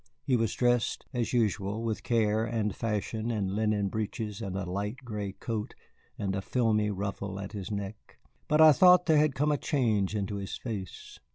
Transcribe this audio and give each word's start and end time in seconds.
He 0.23 0.35
was 0.35 0.55
dressed, 0.55 1.05
as 1.13 1.31
usual, 1.31 1.83
with 1.83 2.01
care 2.01 2.43
and 2.43 2.75
fashion, 2.75 3.29
in 3.29 3.55
linen 3.55 3.87
breeches 3.87 4.41
and 4.41 4.55
a 4.55 4.65
light 4.67 4.97
gray 5.05 5.33
coat 5.33 5.75
and 6.17 6.35
a 6.35 6.41
filmy 6.41 6.89
ruffle 6.89 7.39
at 7.39 7.51
his 7.51 7.69
neck. 7.69 8.17
But 8.47 8.61
I 8.61 8.71
thought 8.71 9.05
there 9.05 9.19
had 9.19 9.35
come 9.35 9.51
a 9.51 9.59
change 9.59 10.15
into 10.15 10.37
his 10.37 10.57
face. 10.57 11.19